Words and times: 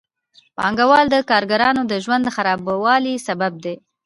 پانګوال 0.57 1.05
د 1.11 1.15
کارګرانو 1.29 1.81
د 1.91 1.93
ژوند 2.03 2.23
د 2.25 2.29
خرابوالي 2.35 3.15
سبب 3.27 3.53
دي 3.63 3.75